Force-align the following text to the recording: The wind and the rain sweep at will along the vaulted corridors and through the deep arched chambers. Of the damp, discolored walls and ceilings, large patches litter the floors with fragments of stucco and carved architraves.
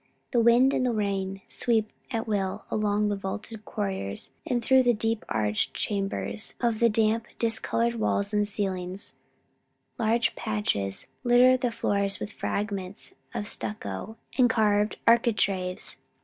The 0.31 0.39
wind 0.39 0.73
and 0.73 0.83
the 0.83 0.91
rain 0.93 1.41
sweep 1.47 1.91
at 2.09 2.27
will 2.27 2.65
along 2.71 3.09
the 3.09 3.15
vaulted 3.15 3.65
corridors 3.65 4.31
and 4.47 4.65
through 4.65 4.81
the 4.81 4.95
deep 4.95 5.23
arched 5.29 5.75
chambers. 5.75 6.55
Of 6.59 6.79
the 6.79 6.89
damp, 6.89 7.27
discolored 7.37 7.93
walls 7.93 8.33
and 8.33 8.47
ceilings, 8.47 9.13
large 9.99 10.35
patches 10.35 11.05
litter 11.23 11.55
the 11.55 11.69
floors 11.71 12.19
with 12.19 12.33
fragments 12.33 13.13
of 13.35 13.47
stucco 13.47 14.17
and 14.39 14.49
carved 14.49 14.97
architraves. 15.05 15.99